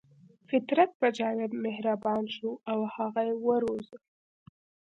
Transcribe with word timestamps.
فطرت 0.49 0.91
په 0.99 1.07
جاوید 1.17 1.51
مهربان 1.65 2.23
شو 2.35 2.49
او 2.71 2.79
هغه 2.95 3.21
یې 3.29 3.35
وروزه 3.47 3.97